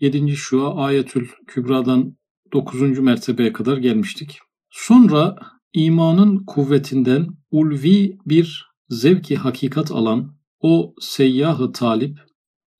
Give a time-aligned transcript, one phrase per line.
[0.00, 0.36] 7.
[0.36, 2.16] Şua Ayetül Kübra'dan
[2.52, 2.98] 9.
[2.98, 4.38] mertebeye kadar gelmiştik.
[4.70, 5.36] Sonra
[5.72, 12.18] imanın kuvvetinden ulvi bir zevki hakikat alan o seyyahı talip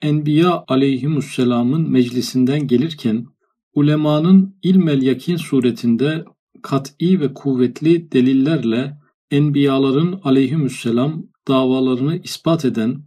[0.02, 3.26] Enbiya aleyhimusselamın meclisinden gelirken
[3.74, 6.24] ulemanın ilmel yakin suretinde
[6.62, 8.98] kat'i ve kuvvetli delillerle
[9.30, 13.02] enbiyaların aleyhimüsselam davalarını ispat eden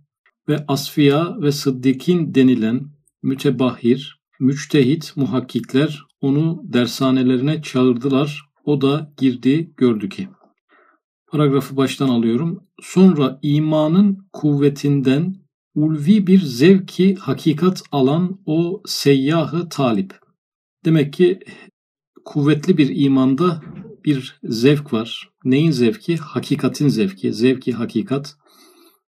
[0.48, 2.91] ve asfiya ve sıddikin denilen
[3.24, 8.46] mütebahhir, müçtehit muhakkikler onu dershanelerine çağırdılar.
[8.66, 10.30] O da girdi gördü ki.
[11.28, 12.64] Paragrafı baştan alıyorum.
[12.82, 15.36] Sonra imanın kuvvetinden
[15.76, 20.20] ulvi bir zevki hakikat alan o seyyahı talip.
[20.86, 21.40] Demek ki
[22.26, 23.62] kuvvetli bir imanda
[24.06, 25.30] bir zevk var.
[25.44, 26.18] Neyin zevki?
[26.18, 27.34] Hakikatin zevki.
[27.34, 28.36] Zevki hakikat.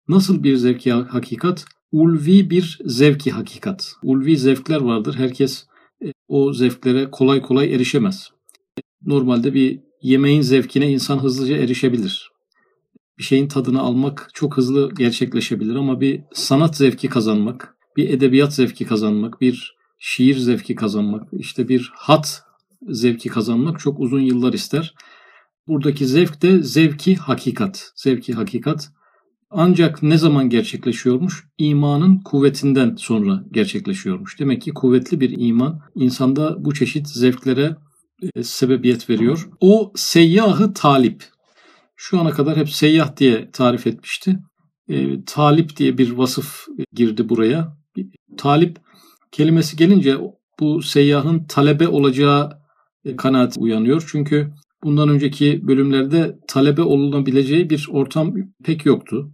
[0.08, 1.66] Nasıl bir zevki hakikat?
[1.94, 3.94] Ulvi bir zevki hakikat.
[4.04, 5.16] Ulvi zevkler vardır.
[5.16, 5.66] Herkes
[6.06, 8.30] e, o zevklere kolay kolay erişemez.
[9.06, 12.32] Normalde bir yemeğin zevkine insan hızlıca erişebilir.
[13.18, 18.86] Bir şeyin tadını almak çok hızlı gerçekleşebilir ama bir sanat zevki kazanmak, bir edebiyat zevki
[18.86, 22.44] kazanmak, bir şiir zevki kazanmak, işte bir hat
[22.90, 24.96] zevki kazanmak çok uzun yıllar ister.
[25.68, 27.92] Buradaki zevk de zevki hakikat.
[27.96, 28.90] Zevki hakikat.
[29.56, 31.48] Ancak ne zaman gerçekleşiyormuş?
[31.58, 34.40] İmanın kuvvetinden sonra gerçekleşiyormuş.
[34.40, 37.76] Demek ki kuvvetli bir iman insanda bu çeşit zevklere
[38.36, 39.50] e, sebebiyet veriyor.
[39.60, 41.24] O seyyahı talip.
[41.96, 44.40] Şu ana kadar hep seyyah diye tarif etmişti.
[44.90, 47.78] E, talip diye bir vasıf girdi buraya.
[48.38, 48.78] Talip
[49.32, 50.18] kelimesi gelince
[50.60, 52.60] bu seyyahın talebe olacağı
[53.06, 54.06] e, kanaat uyanıyor.
[54.12, 59.34] Çünkü bundan önceki bölümlerde talebe olunabileceği bir ortam pek yoktu.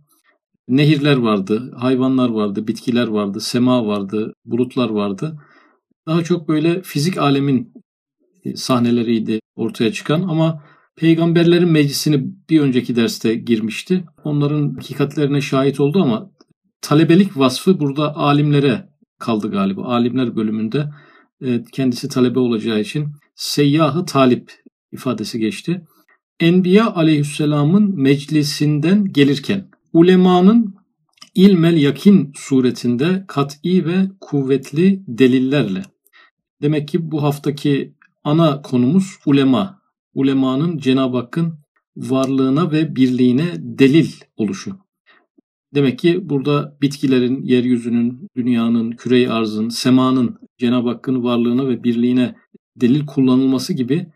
[0.69, 5.39] Nehirler vardı, hayvanlar vardı, bitkiler vardı, sema vardı, bulutlar vardı.
[6.07, 7.73] Daha çok böyle fizik alemin
[8.45, 10.63] e, sahneleriydi ortaya çıkan ama
[10.95, 14.05] peygamberlerin meclisini bir önceki derste girmişti.
[14.23, 16.31] Onların hakikatlerine şahit oldu ama
[16.81, 19.83] talebelik vasfı burada alimlere kaldı galiba.
[19.83, 20.89] Alimler bölümünde
[21.41, 24.51] e, kendisi talebe olacağı için seyyahı talip
[24.91, 25.81] ifadesi geçti.
[26.39, 30.75] Enbiya aleyhisselamın meclisinden gelirken ulemanın
[31.35, 35.83] ilmel yakin suretinde kat'i ve kuvvetli delillerle.
[36.61, 39.79] Demek ki bu haftaki ana konumuz ulema.
[40.13, 41.59] Ulemanın Cenab-ı Hakk'ın
[41.97, 44.77] varlığına ve birliğine delil oluşu.
[45.75, 52.35] Demek ki burada bitkilerin, yeryüzünün, dünyanın, küre arzın, semanın Cenab-ı Hakk'ın varlığına ve birliğine
[52.75, 54.07] delil kullanılması gibi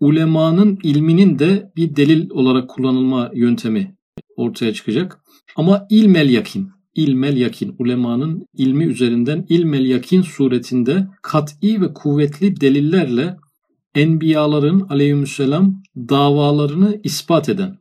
[0.00, 3.97] ulemanın ilminin de bir delil olarak kullanılma yöntemi
[4.38, 5.20] ortaya çıkacak.
[5.56, 13.36] Ama ilmel yakin, ilmel yakin, ulemanın ilmi üzerinden ilmel yakin suretinde kat'i ve kuvvetli delillerle
[13.94, 17.78] enbiyaların aleyhisselam davalarını ispat eden.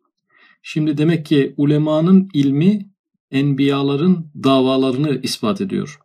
[0.62, 2.90] Şimdi demek ki ulemanın ilmi
[3.31, 6.00] enbiyaların davalarını ispat ediyor.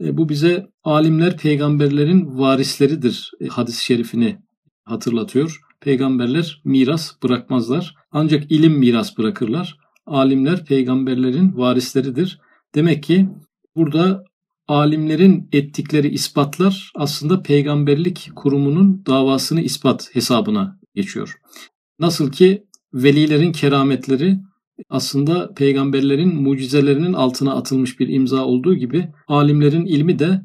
[0.00, 4.38] E, bu bize alimler peygamberlerin varisleridir e, hadis-i şerifini
[4.84, 5.60] hatırlatıyor.
[5.80, 7.94] Peygamberler miras bırakmazlar.
[8.10, 9.78] Ancak ilim miras bırakırlar.
[10.08, 12.40] Alimler peygamberlerin varisleridir.
[12.74, 13.28] Demek ki
[13.76, 14.24] burada
[14.68, 21.38] alimlerin ettikleri ispatlar aslında peygamberlik kurumunun davasını ispat hesabına geçiyor.
[21.98, 22.64] Nasıl ki
[22.94, 24.38] velilerin kerametleri
[24.88, 30.42] aslında peygamberlerin mucizelerinin altına atılmış bir imza olduğu gibi alimlerin ilmi de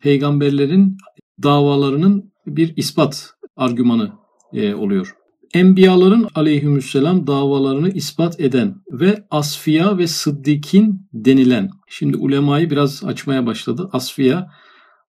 [0.00, 0.96] peygamberlerin
[1.42, 4.12] davalarının bir ispat argümanı
[4.52, 5.14] e, oluyor.
[5.54, 11.70] Enbiyaların aleyhümüsselam davalarını ispat eden ve asfiya ve sıddikin denilen.
[11.88, 13.88] Şimdi ulemayı biraz açmaya başladı.
[13.92, 14.50] Asfiya,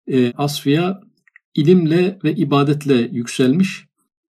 [0.07, 1.01] e, asfiya
[1.55, 3.85] ilimle ve ibadetle yükselmiş.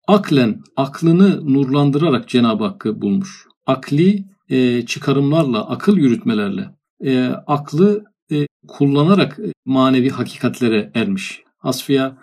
[0.07, 6.69] Aklen, aklını nurlandırarak Cenab-ı Hakk'ı bulmuş akli e, çıkarımlarla, akıl yürütmelerle,
[7.03, 11.43] e, aklı e, kullanarak manevi hakikatlere ermiş.
[11.61, 12.17] Asfiya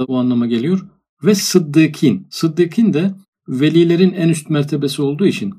[0.00, 0.95] da bu anlama geliyor.
[1.24, 2.26] Ve sıddıkin.
[2.30, 3.14] Sıddıkin de
[3.48, 5.54] velilerin en üst mertebesi olduğu için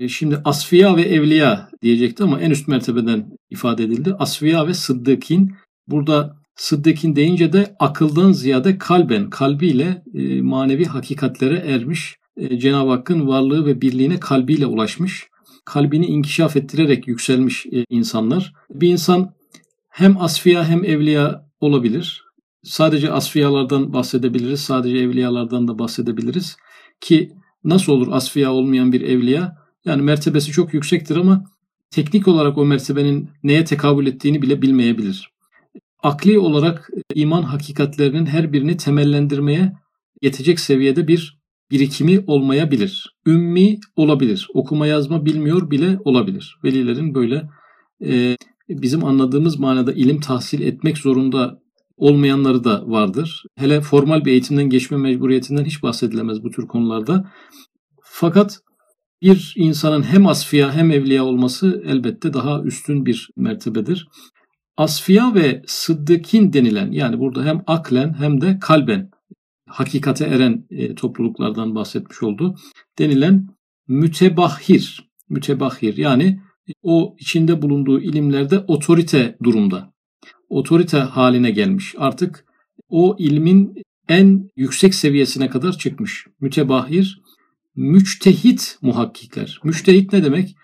[0.00, 4.14] e, şimdi asfiya ve evliya diyecekti ama en üst mertebeden ifade edildi.
[4.18, 5.52] Asfiya ve sıddıkin.
[5.86, 13.28] Burada sıddıkin deyince de akıldan ziyade kalben, kalbiyle e, manevi hakikatlere ermiş e, Cenab-ı Hakk'ın
[13.28, 15.28] varlığı ve birliğine kalbiyle ulaşmış,
[15.64, 18.52] kalbini inkişaf ettirerek yükselmiş insanlar.
[18.70, 19.34] Bir insan
[19.90, 22.24] hem asfiya hem evliya olabilir.
[22.62, 26.56] Sadece asfiyalardan bahsedebiliriz, sadece evliyalardan da bahsedebiliriz.
[27.00, 27.32] Ki
[27.64, 29.56] nasıl olur asfiya olmayan bir evliya?
[29.84, 31.44] Yani mertebesi çok yüksektir ama
[31.90, 35.32] teknik olarak o mertebenin neye tekabül ettiğini bile bilmeyebilir.
[36.02, 39.72] akli olarak iman hakikatlerinin her birini temellendirmeye
[40.22, 41.38] yetecek seviyede bir
[41.70, 43.16] birikimi olmayabilir.
[43.26, 44.48] Ümmi olabilir.
[44.54, 46.56] Okuma yazma bilmiyor bile olabilir.
[46.64, 47.48] Velilerin böyle
[48.04, 48.36] e,
[48.68, 51.61] bizim anladığımız manada ilim tahsil etmek zorunda
[52.02, 53.42] olmayanları da vardır.
[53.56, 57.30] Hele formal bir eğitimden geçme mecburiyetinden hiç bahsedilemez bu tür konularda.
[58.02, 58.60] Fakat
[59.22, 64.08] bir insanın hem asfiya hem evliya olması elbette daha üstün bir mertebedir.
[64.76, 69.10] Asfiya ve sıddıkin denilen yani burada hem aklen hem de kalben
[69.68, 72.54] hakikate eren e, topluluklardan bahsetmiş oldu.
[72.98, 73.46] Denilen
[73.88, 76.40] mütebahhir, mütebahhir yani
[76.82, 79.91] o içinde bulunduğu ilimlerde otorite durumda.
[80.52, 81.94] Otorite haline gelmiş.
[81.98, 82.44] Artık
[82.88, 83.74] o ilmin
[84.08, 86.26] en yüksek seviyesine kadar çıkmış.
[86.40, 87.20] Mütebahhir,
[87.76, 89.60] müçtehit muhakkikler.
[89.64, 90.56] Müçtehit ne demek?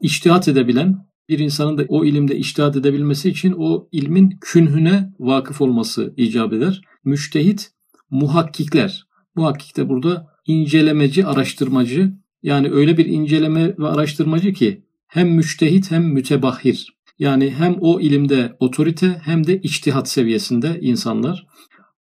[0.00, 6.14] İçtihat edebilen, bir insanın da o ilimde iştihat edebilmesi için o ilmin künhüne vakıf olması
[6.16, 6.80] icap eder.
[7.04, 7.70] Müştehit
[8.10, 9.06] muhakkikler.
[9.34, 12.12] Muhakkik de burada incelemeci, araştırmacı.
[12.42, 16.95] Yani öyle bir inceleme ve araştırmacı ki hem müştehit hem mütebahhir.
[17.18, 21.46] Yani hem o ilimde otorite hem de içtihat seviyesinde insanlar.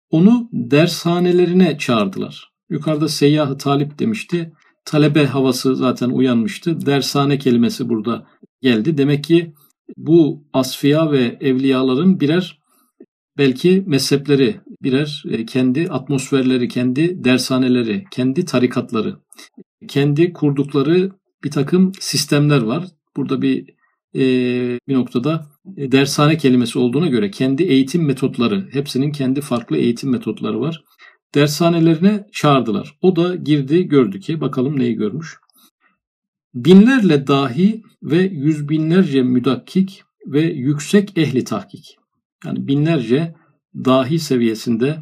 [0.09, 2.51] Onu dershanelerine çağırdılar.
[2.69, 4.53] Yukarıda seyyah talip demişti.
[4.85, 6.85] Talebe havası zaten uyanmıştı.
[6.85, 8.27] Dershane kelimesi burada
[8.61, 8.97] geldi.
[8.97, 9.53] Demek ki
[9.97, 12.59] bu asfiya ve evliyaların birer
[13.37, 19.19] belki mezhepleri, birer e, kendi atmosferleri, kendi dershaneleri, kendi tarikatları,
[19.87, 21.11] kendi kurdukları
[21.43, 22.85] bir takım sistemler var.
[23.15, 23.65] Burada bir
[24.15, 24.21] e,
[24.87, 30.61] bir noktada e, dershane kelimesi olduğuna göre kendi eğitim metotları, hepsinin kendi farklı eğitim metotları
[30.61, 30.83] var.
[31.35, 32.97] Dershanelerine çağırdılar.
[33.01, 35.37] O da girdi gördü ki bakalım neyi görmüş.
[36.55, 41.97] Binlerle dahi ve yüz binlerce müdakkik ve yüksek ehli tahkik.
[42.45, 43.35] Yani binlerce
[43.75, 44.97] dahi seviyesinde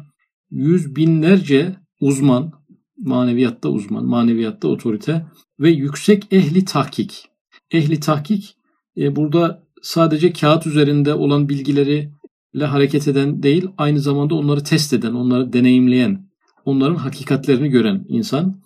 [0.50, 2.52] yüz binlerce uzman,
[2.98, 5.26] maneviyatta uzman, maneviyatta otorite
[5.60, 7.28] ve yüksek ehli tahkik.
[7.70, 8.56] Ehli tahkik
[8.96, 12.12] e, burada sadece kağıt üzerinde olan bilgileri
[12.54, 16.28] ile hareket eden değil, aynı zamanda onları test eden, onları deneyimleyen,
[16.64, 18.62] onların hakikatlerini gören insan,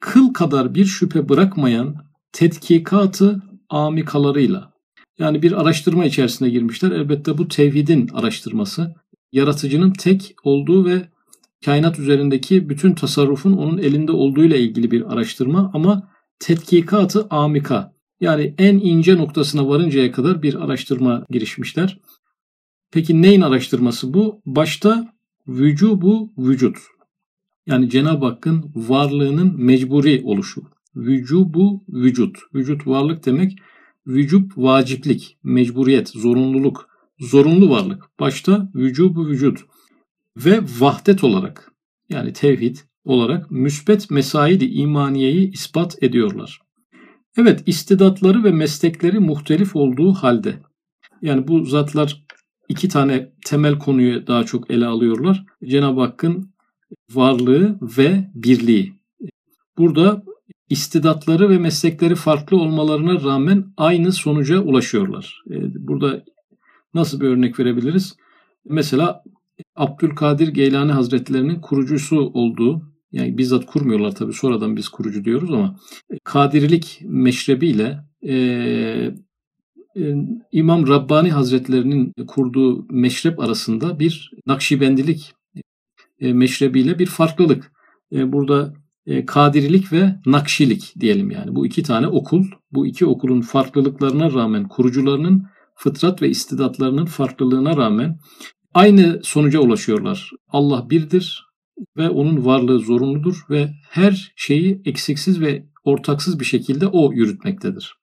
[0.00, 1.96] kıl kadar bir şüphe bırakmayan
[2.32, 4.72] tetkikatı amikalarıyla,
[5.18, 6.90] yani bir araştırma içerisine girmişler.
[6.90, 8.94] Elbette bu tevhidin araştırması,
[9.32, 11.08] yaratıcının tek olduğu ve
[11.64, 16.08] kainat üzerindeki bütün tasarrufun onun elinde olduğuyla ilgili bir araştırma ama
[16.38, 21.98] tetkikatı amika, yani en ince noktasına varıncaya kadar bir araştırma girişmişler.
[22.90, 24.40] Peki neyin araştırması bu?
[24.46, 25.14] Başta
[25.48, 26.76] vücubu vücut.
[27.66, 30.62] Yani Cenab-ı Hakk'ın varlığının mecburi oluşu.
[30.96, 32.38] Vücubu vücut.
[32.54, 33.58] Vücut varlık demek.
[34.06, 36.88] Vücub vaciplik, mecburiyet, zorunluluk,
[37.18, 38.04] zorunlu varlık.
[38.20, 39.64] Başta vücubu vücut.
[40.36, 41.72] Ve vahdet olarak
[42.08, 46.63] yani tevhid olarak müsbet mesaidi imaniyeyi ispat ediyorlar.
[47.38, 50.54] Evet istidatları ve meslekleri muhtelif olduğu halde
[51.22, 52.24] yani bu zatlar
[52.68, 55.44] iki tane temel konuyu daha çok ele alıyorlar.
[55.64, 56.54] Cenab-ı Hakk'ın
[57.10, 58.94] varlığı ve birliği.
[59.78, 60.22] Burada
[60.68, 65.42] istidatları ve meslekleri farklı olmalarına rağmen aynı sonuca ulaşıyorlar.
[65.50, 65.56] E,
[65.88, 66.24] burada
[66.94, 68.16] nasıl bir örnek verebiliriz?
[68.64, 69.22] Mesela
[69.76, 75.76] Abdülkadir Geylani Hazretlerinin kurucusu olduğu yani bizzat kurmuyorlar tabii sonradan biz kurucu diyoruz ama
[76.10, 78.34] e, Kadirilik meşrebiyle e,
[79.96, 80.14] e,
[80.52, 85.32] İmam Rabbani Hazretlerinin kurduğu meşrep arasında bir Nakşibendilik
[86.20, 87.72] e, meşrebiyle bir farklılık.
[88.12, 88.74] Burada
[89.26, 91.54] Kadirilik ve Nakşilik diyelim yani.
[91.54, 98.18] Bu iki tane okul, bu iki okulun farklılıklarına rağmen kurucularının fıtrat ve istidatlarının farklılığına rağmen
[98.74, 100.30] aynı sonuca ulaşıyorlar.
[100.48, 101.44] Allah birdir,
[101.96, 107.94] ve onun varlığı zorunludur ve her şeyi eksiksiz ve ortaksız bir şekilde o yürütmektedir.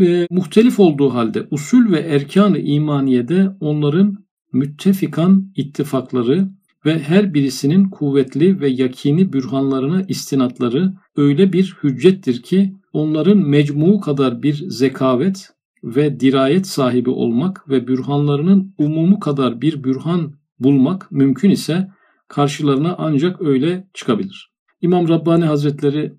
[0.00, 6.48] E, muhtelif olduğu halde usul ve erkan-ı imaniyede onların müttefikan ittifakları
[6.86, 14.42] ve her birisinin kuvvetli ve yakini bürhanlarına istinatları öyle bir hüccettir ki onların mecmu kadar
[14.42, 15.50] bir zekavet
[15.84, 21.88] ve dirayet sahibi olmak ve bürhanlarının umumu kadar bir bürhan bulmak mümkün ise
[22.28, 24.52] karşılarına ancak öyle çıkabilir.
[24.80, 26.12] İmam Rabbani Hazretleri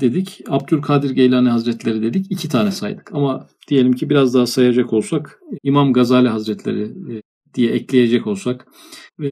[0.00, 3.14] dedik, Abdülkadir Geylani Hazretleri dedik, iki tane saydık.
[3.14, 7.22] Ama diyelim ki biraz daha sayacak olsak, İmam Gazali Hazretleri e,
[7.54, 8.66] diye ekleyecek olsak,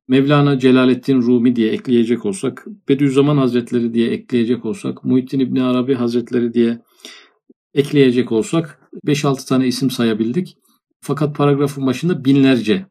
[0.08, 6.54] Mevlana Celaleddin Rumi diye ekleyecek olsak, Bediüzzaman Hazretleri diye ekleyecek olsak, Muhittin İbni Arabi Hazretleri
[6.54, 6.82] diye
[7.74, 10.56] ekleyecek olsak 5-6 tane isim sayabildik.
[11.00, 12.86] Fakat paragrafın başında binlerce.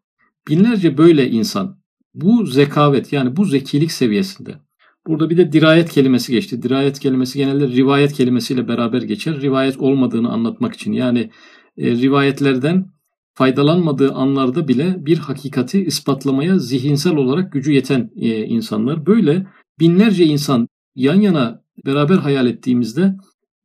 [0.47, 1.84] Binlerce böyle insan.
[2.15, 4.55] Bu zekavet yani bu zekilik seviyesinde.
[5.07, 6.61] Burada bir de dirayet kelimesi geçti.
[6.61, 9.41] Dirayet kelimesi genelde rivayet kelimesiyle beraber geçer.
[9.41, 10.93] Rivayet olmadığını anlatmak için.
[10.93, 11.29] Yani
[11.77, 12.85] e, rivayetlerden
[13.33, 19.05] faydalanmadığı anlarda bile bir hakikati ispatlamaya zihinsel olarak gücü yeten e, insanlar.
[19.05, 19.47] Böyle
[19.79, 23.15] binlerce insan yan yana beraber hayal ettiğimizde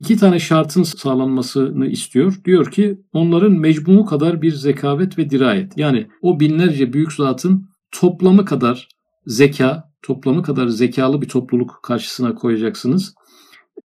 [0.00, 2.40] iki tane şartın sağlanmasını istiyor.
[2.44, 5.76] Diyor ki onların mecmumu kadar bir zekavet ve dirayet.
[5.76, 8.88] Yani o binlerce büyük zatın toplamı kadar
[9.26, 13.14] zeka, toplamı kadar zekalı bir topluluk karşısına koyacaksınız.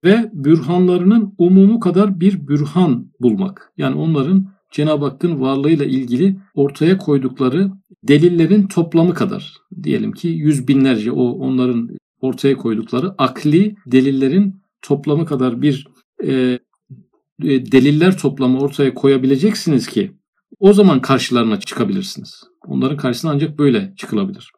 [0.05, 3.73] Ve bürhanlarının umumu kadar bir bürhan bulmak.
[3.77, 7.71] Yani onların Cenab-ı Hakk'ın varlığıyla ilgili ortaya koydukları
[8.03, 11.91] delillerin toplamı kadar diyelim ki yüz binlerce o onların
[12.21, 15.89] ortaya koydukları akli delillerin toplamı kadar bir
[16.25, 20.13] e, e, deliller toplamı ortaya koyabileceksiniz ki
[20.59, 22.43] o zaman karşılarına çıkabilirsiniz.
[22.67, 24.51] Onların karşısına ancak böyle çıkılabilir.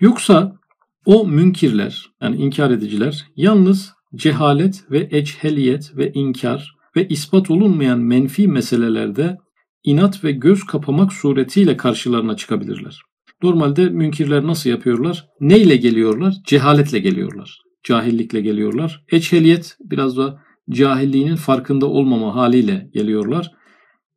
[0.00, 0.56] Yoksa
[1.04, 8.48] o münkirler yani inkar ediciler yalnız cehalet ve eçheliyet ve inkar ve ispat olunmayan menfi
[8.48, 9.36] meselelerde
[9.84, 13.00] inat ve göz kapamak suretiyle karşılarına çıkabilirler.
[13.42, 15.26] Normalde münkirler nasıl yapıyorlar?
[15.40, 16.34] Neyle geliyorlar?
[16.44, 17.60] Cehaletle geliyorlar.
[17.84, 19.04] Cahillikle geliyorlar.
[19.12, 20.40] Eçheliyet biraz da
[20.70, 23.50] cahilliğinin farkında olmama haliyle geliyorlar.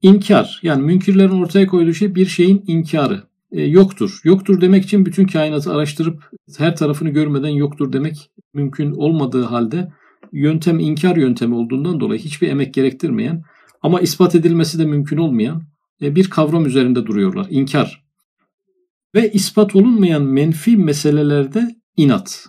[0.01, 3.23] İnkar yani münkirlerin ortaya koyduğu şey bir şeyin inkarı.
[3.51, 4.21] E, yoktur.
[4.23, 9.91] Yoktur demek için bütün kainatı araştırıp her tarafını görmeden yoktur demek mümkün olmadığı halde
[10.33, 13.43] yöntem inkar yöntemi olduğundan dolayı hiçbir emek gerektirmeyen
[13.81, 15.63] ama ispat edilmesi de mümkün olmayan
[16.01, 17.47] e, bir kavram üzerinde duruyorlar.
[17.49, 18.03] İnkar.
[19.15, 22.45] Ve ispat olunmayan menfi meselelerde inat.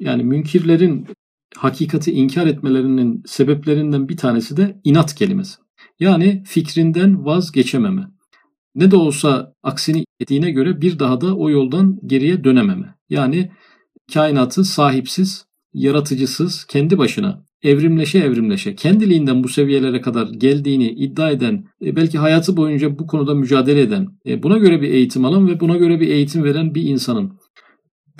[0.00, 1.06] Yani münkirlerin
[1.56, 5.65] hakikati inkar etmelerinin sebeplerinden bir tanesi de inat kelimesi.
[6.00, 8.06] Yani fikrinden vazgeçememe.
[8.74, 12.94] Ne de olsa aksini ettiğine göre bir daha da o yoldan geriye dönememe.
[13.08, 13.50] Yani
[14.14, 21.96] kainatı sahipsiz, yaratıcısız, kendi başına evrimleşe evrimleşe kendiliğinden bu seviyelere kadar geldiğini iddia eden, e,
[21.96, 25.76] belki hayatı boyunca bu konuda mücadele eden, e, buna göre bir eğitim alan ve buna
[25.76, 27.38] göre bir eğitim veren bir insanın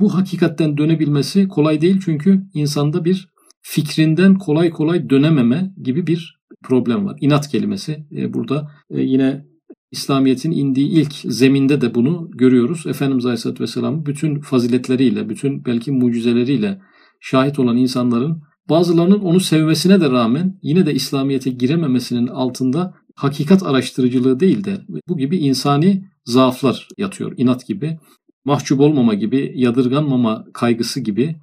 [0.00, 3.28] bu hakikatten dönebilmesi kolay değil çünkü insanda bir
[3.62, 6.35] fikrinden kolay kolay dönememe gibi bir
[6.66, 7.16] problem var.
[7.20, 9.44] İnat kelimesi e, burada yine
[9.90, 12.86] İslamiyet'in indiği ilk zeminde de bunu görüyoruz.
[12.86, 16.80] Efendimiz Aleyhisselatü Vesselam bütün faziletleriyle, bütün belki mucizeleriyle
[17.20, 24.40] şahit olan insanların Bazılarının onu sevmesine de rağmen yine de İslamiyet'e girememesinin altında hakikat araştırıcılığı
[24.40, 27.34] değil de bu gibi insani zaaflar yatıyor.
[27.36, 27.98] İnat gibi,
[28.44, 31.36] mahcup olmama gibi, yadırganmama kaygısı gibi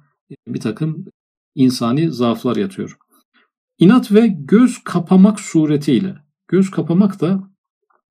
[0.48, 1.04] bir takım
[1.54, 2.96] insani zaaflar yatıyor.
[3.78, 6.14] İnat ve göz kapamak suretiyle,
[6.48, 7.50] göz kapamak da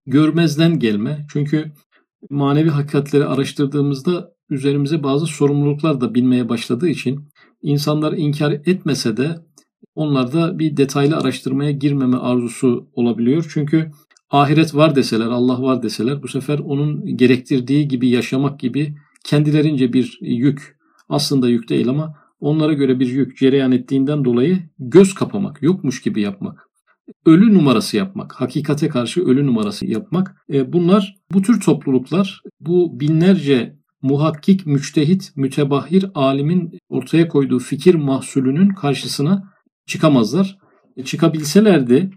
[0.06, 1.26] görmezden gelme.
[1.30, 1.72] Çünkü
[2.30, 7.30] manevi hakikatleri araştırdığımızda üzerimize bazı sorumluluklar da binmeye başladığı için
[7.62, 9.36] insanlar inkar etmese de
[9.96, 13.50] onlarda bir detaylı araştırmaya girmeme arzusu olabiliyor.
[13.54, 13.92] Çünkü
[14.30, 20.18] ahiret var deseler, Allah var deseler bu sefer onun gerektirdiği gibi yaşamak gibi kendilerince bir
[20.22, 20.78] yük
[21.10, 26.22] aslında yük değil ama onlara göre bir yük cereyan ettiğinden dolayı göz kapamak, yokmuş gibi
[26.22, 26.70] yapmak,
[27.26, 30.36] ölü numarası yapmak, hakikate karşı ölü numarası yapmak.
[30.54, 38.70] E, bunlar bu tür topluluklar bu binlerce muhakkik, müçtehit, mütebahhir alimin ortaya koyduğu fikir mahsulünün
[38.70, 39.44] karşısına
[39.88, 40.58] çıkamazlar.
[40.98, 42.12] E, çıkabilselerdi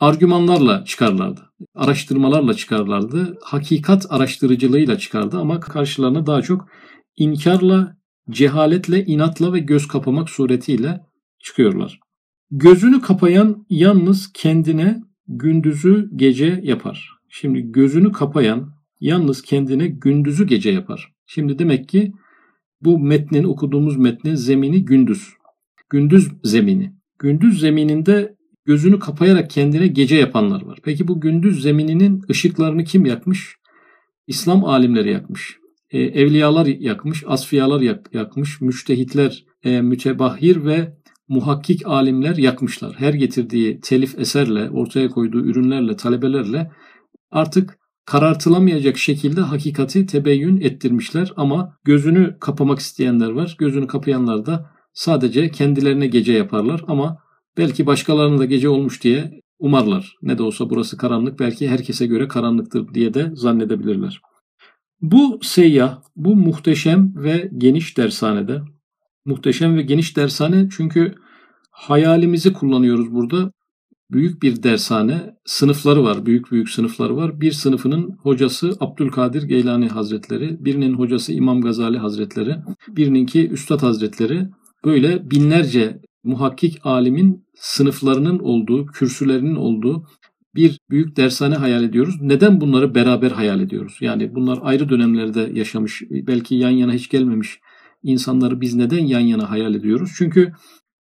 [0.00, 1.40] argümanlarla çıkarlardı.
[1.74, 3.38] Araştırmalarla çıkarlardı.
[3.42, 6.68] Hakikat araştırıcılığıyla çıkardı ama karşılarına daha çok
[7.16, 7.99] inkarla,
[8.30, 11.00] cehaletle, inatla ve göz kapamak suretiyle
[11.38, 12.00] çıkıyorlar.
[12.50, 17.10] Gözünü kapayan yalnız kendine gündüzü gece yapar.
[17.28, 21.12] Şimdi gözünü kapayan, yalnız kendine gündüzü gece yapar.
[21.26, 22.12] Şimdi demek ki
[22.82, 25.28] bu metnin okuduğumuz metnin zemini gündüz.
[25.90, 26.92] Gündüz zemini.
[27.18, 28.34] Gündüz zemininde
[28.64, 30.78] gözünü kapayarak kendine gece yapanlar var.
[30.82, 33.56] Peki bu gündüz zemininin ışıklarını kim yakmış?
[34.26, 35.59] İslam alimleri yakmış.
[35.90, 40.96] E, evliyalar yakmış, asfiyalar yak, yakmış, müştehitler, e, mütebahhir ve
[41.28, 42.94] muhakkik alimler yakmışlar.
[42.98, 46.70] Her getirdiği telif eserle, ortaya koyduğu ürünlerle, talebelerle
[47.30, 53.56] artık karartılamayacak şekilde hakikati tebeyyün ettirmişler ama gözünü kapamak isteyenler var.
[53.58, 57.18] Gözünü kapayanlar da sadece kendilerine gece yaparlar ama
[57.58, 60.16] belki başkalarının da gece olmuş diye umarlar.
[60.22, 64.20] Ne de olsa burası karanlık belki herkese göre karanlıktır diye de zannedebilirler.
[65.02, 68.62] Bu seyyah, bu muhteşem ve geniş dershanede,
[69.24, 71.14] muhteşem ve geniş dershane çünkü
[71.70, 73.52] hayalimizi kullanıyoruz burada.
[74.12, 77.40] büyük bir dershane, sınıfları var, büyük büyük sınıfları var.
[77.40, 82.56] Bir sınıfının hocası Abdülkadir Geylani Hazretleri, birinin hocası İmam Gazali Hazretleri,
[82.88, 84.48] birininki Üstad Hazretleri.
[84.84, 90.06] Böyle binlerce muhakkik alimin sınıflarının olduğu, kürsülerinin olduğu
[90.54, 92.14] bir büyük dershane hayal ediyoruz.
[92.20, 93.98] Neden bunları beraber hayal ediyoruz?
[94.00, 97.58] Yani bunlar ayrı dönemlerde yaşamış, belki yan yana hiç gelmemiş
[98.02, 100.10] insanları biz neden yan yana hayal ediyoruz?
[100.16, 100.52] Çünkü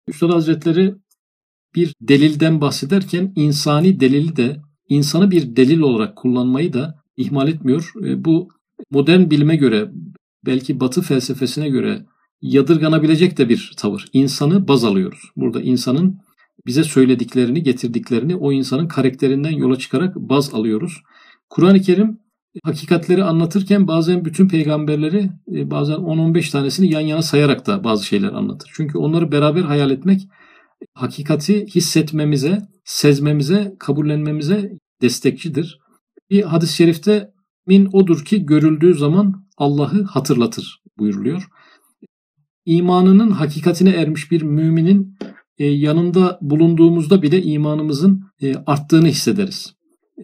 [0.07, 0.95] Üstad Hazretleri
[1.75, 7.91] bir delilden bahsederken insani delili de insanı bir delil olarak kullanmayı da ihmal etmiyor.
[8.03, 8.49] E, bu
[8.91, 9.91] modern bilime göre
[10.45, 12.05] belki batı felsefesine göre
[12.41, 14.05] yadırganabilecek de bir tavır.
[14.13, 15.19] İnsanı baz alıyoruz.
[15.35, 16.19] Burada insanın
[16.65, 21.01] bize söylediklerini, getirdiklerini o insanın karakterinden yola çıkarak baz alıyoruz.
[21.49, 22.19] Kur'an-ı Kerim
[22.63, 28.33] hakikatleri anlatırken bazen bütün peygamberleri e, bazen 10-15 tanesini yan yana sayarak da bazı şeyler
[28.33, 28.71] anlatır.
[28.73, 30.27] Çünkü onları beraber hayal etmek
[30.93, 35.79] hakikati hissetmemize, sezmemize, kabullenmemize destekçidir.
[36.29, 37.31] Bir hadis-i şerifte
[37.67, 41.47] min odur ki görüldüğü zaman Allah'ı hatırlatır buyuruluyor.
[42.65, 45.17] İmanının hakikatine ermiş bir müminin
[45.57, 49.75] e, yanında bulunduğumuzda bile imanımızın e, arttığını hissederiz.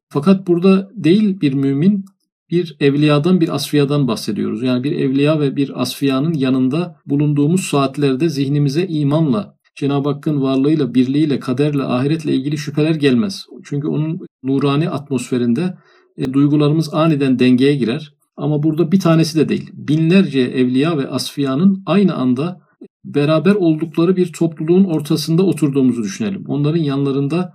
[0.10, 2.06] Fakat burada değil bir mümin
[2.52, 4.64] bir evliyadan bir asfiyadan bahsediyoruz.
[4.64, 11.40] Yani bir evliya ve bir asfiyanın yanında bulunduğumuz saatlerde zihnimize imanla, Cenab-ı Hakk'ın varlığıyla, birliğiyle,
[11.40, 13.46] kaderle, ahiretle ilgili şüpheler gelmez.
[13.64, 15.78] Çünkü onun nurani atmosferinde
[16.18, 18.14] e, duygularımız aniden dengeye girer.
[18.38, 19.70] Ama burada bir tanesi de değil.
[19.74, 22.60] Binlerce evliya ve asfiyanın aynı anda
[23.06, 26.44] beraber oldukları bir topluluğun ortasında oturduğumuzu düşünelim.
[26.48, 27.54] Onların yanlarında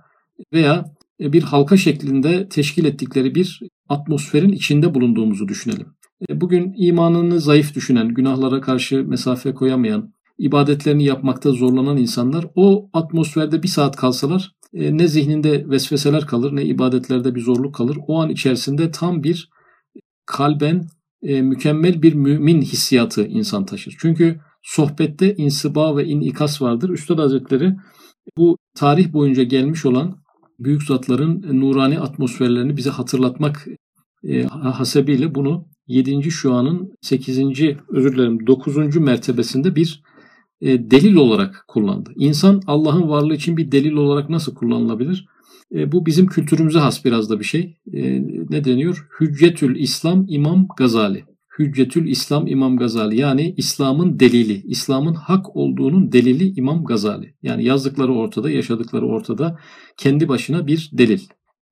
[0.53, 0.85] veya
[1.19, 5.87] e, bir halka şeklinde teşkil ettikleri bir atmosferin içinde bulunduğumuzu düşünelim.
[6.29, 13.63] E, bugün imanını zayıf düşünen, günahlara karşı mesafe koyamayan, ibadetlerini yapmakta zorlanan insanlar o atmosferde
[13.63, 17.97] bir saat kalsalar e, ne zihninde vesveseler kalır ne ibadetlerde bir zorluk kalır.
[18.07, 19.49] O an içerisinde tam bir
[20.25, 20.87] kalben
[21.21, 23.95] mükemmel bir mümin hissiyatı insan taşır.
[23.99, 26.89] Çünkü sohbette insiba ve inikas vardır.
[26.89, 27.75] Üstad Hazretleri
[28.37, 30.17] bu tarih boyunca gelmiş olan
[30.59, 33.67] büyük zatların nurani atmosferlerini bize hatırlatmak
[34.23, 36.31] e, hasebiyle bunu 7.
[36.31, 37.39] şuanın 8.
[37.89, 38.95] özür dilerim 9.
[38.97, 40.03] mertebesinde bir
[40.61, 42.11] e, delil olarak kullandı.
[42.15, 45.25] İnsan Allah'ın varlığı için bir delil olarak nasıl kullanılabilir?
[45.75, 47.77] E, bu bizim kültürümüze has biraz da bir şey.
[48.49, 49.07] Ne deniyor?
[49.19, 51.36] Hüccetül İslam İmam Gazali.
[51.59, 57.35] Hüccetül İslam İmam Gazali yani İslam'ın delili, İslam'ın hak olduğunun delili İmam Gazali.
[57.41, 59.59] Yani yazdıkları ortada, yaşadıkları ortada
[59.97, 61.21] kendi başına bir delil.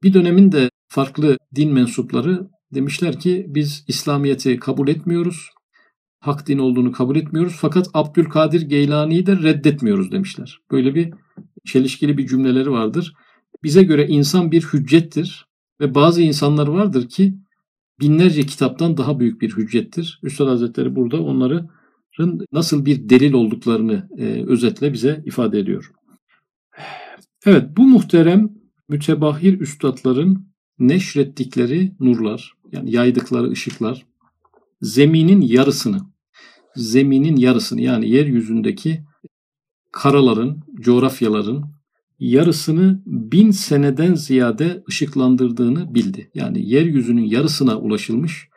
[0.04, 5.50] Bir dönemin de farklı din mensupları demişler ki biz İslamiyet'i kabul etmiyoruz.
[6.20, 10.60] Hak din olduğunu kabul etmiyoruz fakat Abdülkadir Geylani'yi de reddetmiyoruz demişler.
[10.72, 11.14] Böyle bir
[11.66, 13.14] çelişkili bir cümleleri vardır.
[13.64, 15.46] Bize göre insan bir hüccettir
[15.80, 17.34] ve bazı insanlar vardır ki
[18.00, 20.20] binlerce kitaptan daha büyük bir hüccettir.
[20.24, 21.70] Üstad Hazretleri burada onların
[22.52, 25.92] nasıl bir delil olduklarını e, özetle bize ifade ediyor.
[27.46, 28.50] Evet bu muhterem
[28.90, 30.48] mütebahir üstadların
[30.80, 34.06] neşrettikleri nurlar yani yaydıkları ışıklar
[34.82, 36.00] zeminin yarısını
[36.76, 39.04] zeminin yarısını yani yeryüzündeki
[39.92, 41.75] karaların, coğrafyaların
[42.20, 46.32] yarısını bin seneden ziyade ışıklandırdığını bildi.
[46.34, 48.50] Yani yeryüzünün yarısına ulaşılmış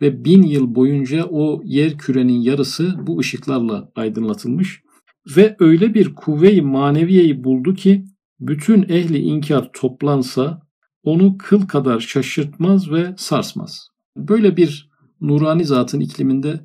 [0.00, 4.82] ve bin yıl boyunca o yer kürenin yarısı bu ışıklarla aydınlatılmış
[5.36, 8.04] ve öyle bir kuvve-i maneviyeyi buldu ki
[8.40, 10.62] bütün ehli inkar toplansa
[11.02, 13.88] onu kıl kadar şaşırtmaz ve sarsmaz.
[14.16, 14.90] Böyle bir
[15.20, 16.60] nurani zatın ikliminde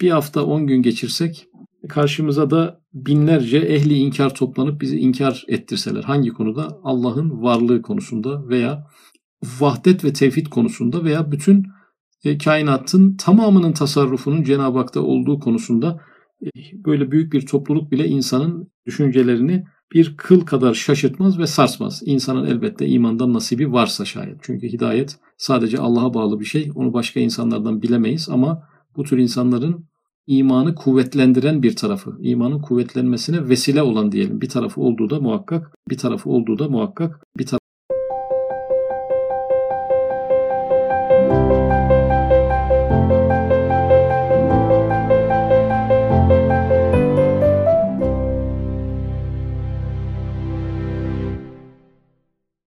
[0.00, 1.46] bir hafta on gün geçirsek
[1.88, 6.78] karşımıza da binlerce ehli inkar toplanıp bizi inkar ettirseler hangi konuda?
[6.82, 8.86] Allah'ın varlığı konusunda veya
[9.60, 11.66] vahdet ve tevhid konusunda veya bütün
[12.24, 16.00] e, kainatın tamamının tasarrufunun Cenab-ı Hak'ta olduğu konusunda
[16.42, 16.48] e,
[16.84, 22.02] böyle büyük bir topluluk bile insanın düşüncelerini bir kıl kadar şaşırtmaz ve sarsmaz.
[22.04, 24.36] İnsanın elbette imandan nasibi varsa şayet.
[24.42, 26.70] Çünkü hidayet sadece Allah'a bağlı bir şey.
[26.74, 29.88] Onu başka insanlardan bilemeyiz ama bu tür insanların
[30.28, 34.40] imanı kuvvetlendiren bir tarafı, imanın kuvvetlenmesine vesile olan diyelim.
[34.40, 37.67] Bir tarafı olduğu da muhakkak, bir tarafı olduğu da muhakkak bir tarafı